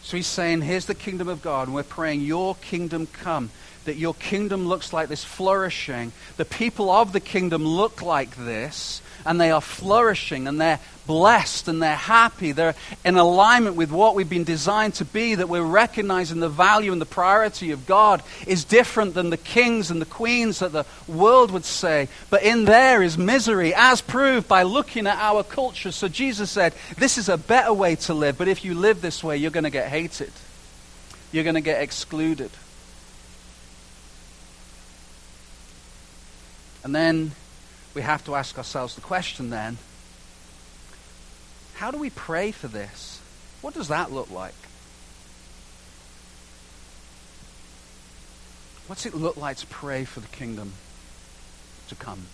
[0.00, 3.50] So he's saying, here's the kingdom of God, and we're praying, your kingdom come.
[3.86, 6.12] That your kingdom looks like this flourishing.
[6.36, 11.68] The people of the kingdom look like this and they are flourishing and they're blessed
[11.68, 12.52] and they're happy.
[12.52, 12.74] They're
[13.04, 17.00] in alignment with what we've been designed to be, that we're recognizing the value and
[17.00, 21.50] the priority of God is different than the kings and the queens that the world
[21.50, 22.08] would say.
[22.30, 25.92] But in there is misery, as proved by looking at our culture.
[25.92, 29.22] So Jesus said, This is a better way to live, but if you live this
[29.22, 30.32] way, you're going to get hated,
[31.32, 32.50] you're going to get excluded.
[36.86, 37.32] And then
[37.96, 39.76] we have to ask ourselves the question then
[41.74, 43.20] how do we pray for this?
[43.60, 44.54] What does that look like?
[48.86, 50.74] What's it look like to pray for the kingdom
[51.88, 52.28] to come?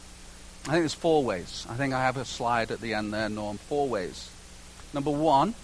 [0.64, 1.66] I think there's four ways.
[1.70, 3.56] I think I have a slide at the end there, Norm.
[3.56, 4.28] Four ways.
[4.92, 5.54] Number one,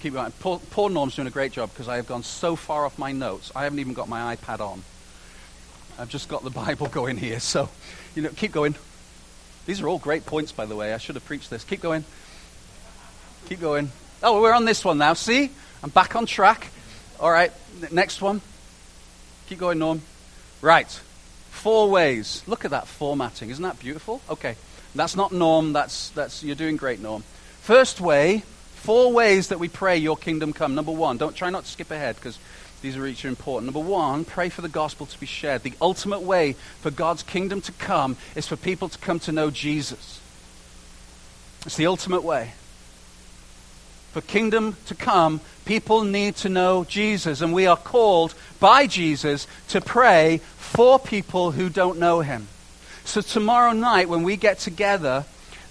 [0.00, 0.32] keep going.
[0.40, 3.12] Poor, poor Norm's doing a great job because I have gone so far off my
[3.12, 3.52] notes.
[3.54, 4.82] I haven't even got my iPad on.
[5.98, 7.40] I've just got the Bible going here.
[7.40, 7.68] So,
[8.14, 8.74] you know, keep going.
[9.66, 10.92] These are all great points, by the way.
[10.92, 11.64] I should have preached this.
[11.64, 12.04] Keep going.
[13.46, 13.90] Keep going.
[14.22, 15.14] Oh, we're on this one now.
[15.14, 15.50] See?
[15.82, 16.68] I'm back on track.
[17.20, 17.52] All right.
[17.90, 18.40] Next one.
[19.48, 20.02] Keep going, Norm.
[20.60, 20.88] Right.
[21.50, 22.42] Four ways.
[22.46, 23.50] Look at that formatting.
[23.50, 24.20] Isn't that beautiful?
[24.30, 24.56] Okay.
[24.94, 25.72] That's not Norm.
[25.72, 27.22] That's, that's, you're doing great, Norm.
[27.60, 28.42] First way,
[28.76, 30.74] four ways that we pray your kingdom come.
[30.74, 32.38] Number one, don't try not to skip ahead because
[32.82, 33.72] these are each important.
[33.72, 35.62] Number one, pray for the gospel to be shared.
[35.62, 39.50] The ultimate way for God's kingdom to come is for people to come to know
[39.50, 40.20] Jesus.
[41.64, 42.52] It's the ultimate way.
[44.12, 47.40] For kingdom to come, people need to know Jesus.
[47.40, 52.48] And we are called by Jesus to pray for people who don't know him.
[53.04, 55.24] So tomorrow night, when we get together,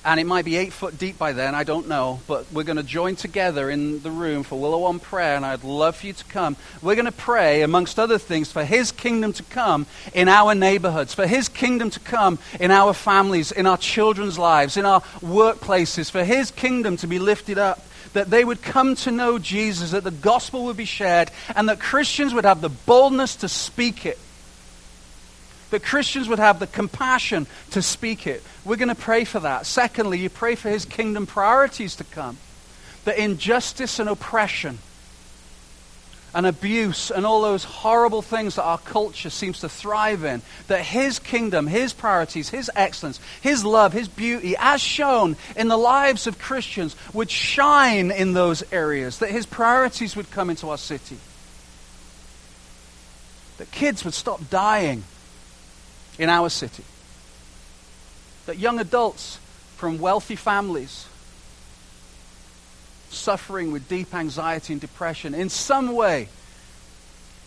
[0.04, 2.20] and it might be eight foot deep by then, I don't know.
[2.28, 5.64] But we're going to join together in the room for Willow One prayer, and I'd
[5.64, 6.56] love for you to come.
[6.82, 11.14] We're going to pray, amongst other things, for His kingdom to come in our neighborhoods,
[11.14, 16.10] for His kingdom to come in our families, in our children's lives, in our workplaces,
[16.10, 17.86] for His kingdom to be lifted up.
[18.14, 21.80] That they would come to know Jesus, that the gospel would be shared, and that
[21.80, 24.20] Christians would have the boldness to speak it
[25.72, 28.44] that Christians would have the compassion to speak it.
[28.64, 29.66] We're going to pray for that.
[29.66, 32.38] Secondly, you pray for his kingdom priorities to come.
[33.06, 34.78] That injustice and oppression
[36.34, 40.82] and abuse and all those horrible things that our culture seems to thrive in, that
[40.82, 46.28] his kingdom, his priorities, his excellence, his love, his beauty, as shown in the lives
[46.28, 51.18] of Christians, would shine in those areas, that his priorities would come into our city.
[53.58, 55.04] That kids would stop dying
[56.22, 56.84] in our city.
[58.46, 59.40] That young adults
[59.76, 61.08] from wealthy families
[63.10, 66.30] suffering with deep anxiety and depression in some way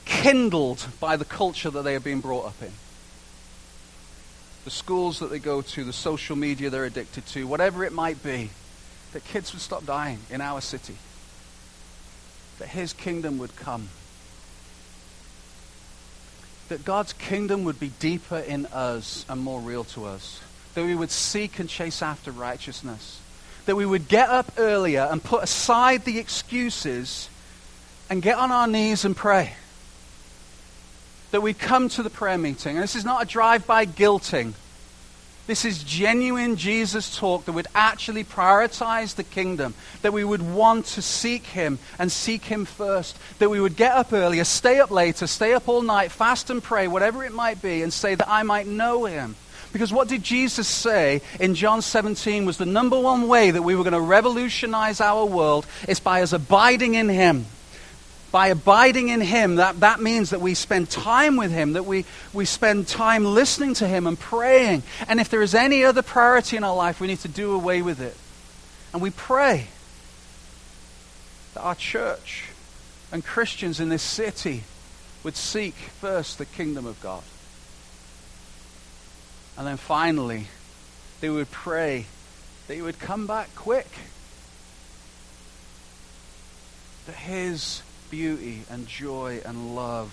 [0.04, 2.72] kindled by the culture that they have been brought up in.
[4.64, 8.24] The schools that they go to, the social media they're addicted to, whatever it might
[8.24, 8.50] be,
[9.12, 10.96] that kids would stop dying in our city.
[12.58, 13.88] That his kingdom would come
[16.68, 20.40] that God's kingdom would be deeper in us and more real to us.
[20.74, 23.20] That we would seek and chase after righteousness.
[23.66, 27.28] That we would get up earlier and put aside the excuses
[28.10, 29.54] and get on our knees and pray.
[31.30, 32.76] That we'd come to the prayer meeting.
[32.76, 34.54] And this is not a drive by guilting.
[35.46, 40.86] This is genuine Jesus talk that would actually prioritize the kingdom, that we would want
[40.86, 44.90] to seek Him and seek Him first, that we would get up earlier, stay up
[44.90, 48.30] later, stay up all night, fast and pray, whatever it might be, and say that
[48.30, 49.36] I might know Him.
[49.70, 53.74] Because what did Jesus say in John 17 was the number one way that we
[53.74, 57.44] were going to revolutionize our world is by us abiding in Him.
[58.34, 62.04] By abiding in Him, that, that means that we spend time with Him, that we,
[62.32, 64.82] we spend time listening to Him and praying.
[65.06, 67.80] And if there is any other priority in our life, we need to do away
[67.80, 68.16] with it.
[68.92, 69.68] And we pray
[71.54, 72.46] that our church
[73.12, 74.64] and Christians in this city
[75.22, 77.22] would seek first the kingdom of God.
[79.56, 80.48] And then finally,
[81.20, 82.06] they would pray
[82.66, 83.86] that he would come back quick.
[87.06, 87.82] That his
[88.14, 90.12] beauty and joy and love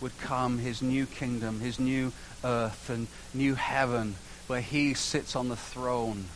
[0.00, 2.12] would come, his new kingdom, his new
[2.44, 4.14] earth and new heaven,
[4.46, 6.26] where he sits on the throne,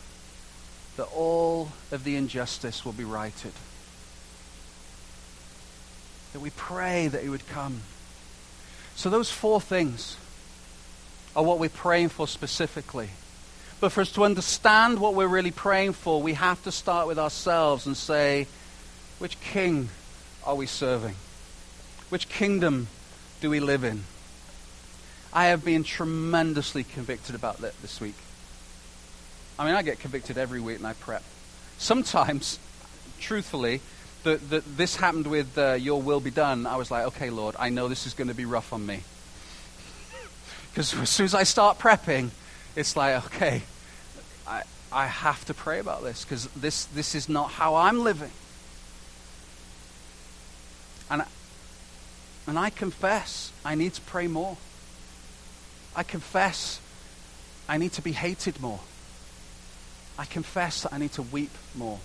[0.97, 3.53] that all of the injustice will be righted.
[6.33, 7.79] That we pray that he would come.
[8.97, 10.17] So, those four things
[11.33, 13.11] are what we're praying for specifically.
[13.79, 17.17] But for us to understand what we're really praying for, we have to start with
[17.17, 18.47] ourselves and say,
[19.19, 19.87] which king
[20.49, 21.13] are we serving?
[22.09, 22.87] Which kingdom
[23.39, 24.03] do we live in?
[25.31, 28.15] I have been tremendously convicted about that this week.
[29.59, 31.21] I mean, I get convicted every week and I prep.
[31.77, 32.57] Sometimes,
[33.19, 33.81] truthfully,
[34.23, 36.65] that this happened with uh, Your Will Be Done.
[36.65, 39.01] I was like, okay, Lord, I know this is going to be rough on me.
[40.71, 42.31] Because as soon as I start prepping,
[42.75, 43.61] it's like, okay,
[44.47, 48.31] I, I have to pray about this because this, this is not how I'm living.
[51.09, 51.23] And,
[52.47, 54.57] and I confess I need to pray more.
[55.95, 56.79] I confess
[57.67, 58.79] I need to be hated more.
[60.17, 61.99] I confess that I need to weep more.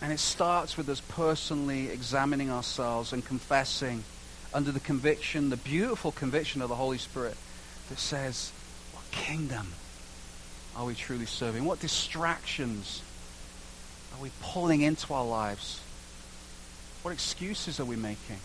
[0.00, 4.04] And it starts with us personally examining ourselves and confessing
[4.52, 7.36] under the conviction, the beautiful conviction of the Holy Spirit
[7.88, 8.52] that says,
[8.92, 9.72] What kingdom
[10.76, 11.64] are we truly serving?
[11.64, 13.02] What distractions
[14.14, 15.80] are we pulling into our lives?
[17.06, 18.40] What excuses are we making?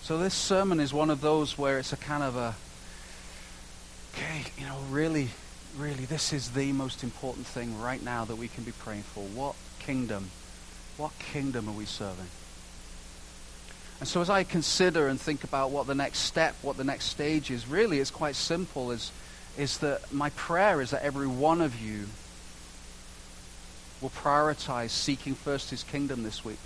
[0.00, 2.54] So this sermon is one of those where it's a kind of a,
[4.14, 5.28] okay, you know, really,
[5.76, 9.22] really, this is the most important thing right now that we can be praying for.
[9.24, 10.30] What kingdom,
[10.96, 12.30] what kingdom are we serving?
[14.00, 17.08] And so as I consider and think about what the next step, what the next
[17.08, 19.12] stage is, really it's quite simple, is,
[19.58, 22.06] is that my prayer is that every one of you
[24.02, 26.58] will prioritize seeking first his kingdom this week.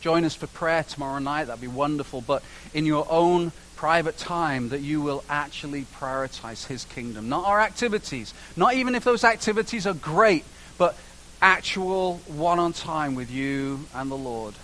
[0.00, 1.44] Join us for prayer tomorrow night.
[1.44, 2.22] That'd be wonderful.
[2.22, 7.28] But in your own private time, that you will actually prioritize his kingdom.
[7.28, 8.32] Not our activities.
[8.56, 10.44] Not even if those activities are great,
[10.78, 10.96] but
[11.42, 14.54] actual one on time with you and the Lord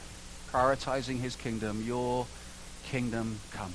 [0.50, 2.26] prioritizing his kingdom, your
[2.84, 3.74] kingdom come.